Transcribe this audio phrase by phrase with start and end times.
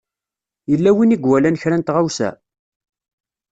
[0.69, 2.29] Yella win i iwalan kra n tɣawsa?